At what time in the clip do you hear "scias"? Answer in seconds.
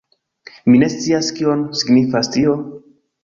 0.93-1.29